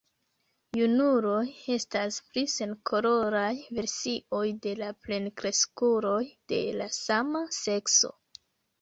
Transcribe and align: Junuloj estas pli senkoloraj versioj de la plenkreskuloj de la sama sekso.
Junuloj 0.77 1.51
estas 1.73 2.17
pli 2.31 2.43
senkoloraj 2.55 3.53
versioj 3.81 4.43
de 4.67 4.75
la 4.83 4.91
plenkreskuloj 5.05 6.19
de 6.55 6.67
la 6.83 6.93
sama 7.03 7.47
sekso. 7.65 8.17